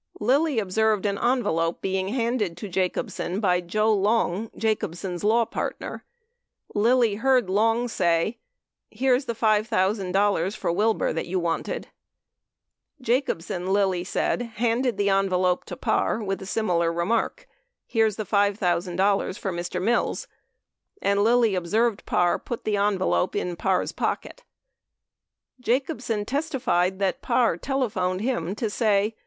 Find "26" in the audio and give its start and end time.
20.97-20.97